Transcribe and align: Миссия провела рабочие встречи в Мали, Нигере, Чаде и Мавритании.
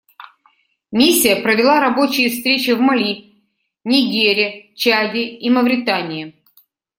Миссия 0.91 1.35
провела 1.43 1.79
рабочие 1.79 2.31
встречи 2.31 2.71
в 2.71 2.79
Мали, 2.81 3.35
Нигере, 3.83 4.73
Чаде 4.73 5.25
и 5.27 5.47
Мавритании. 5.51 6.33